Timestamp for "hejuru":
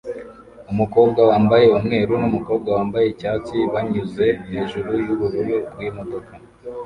4.51-4.89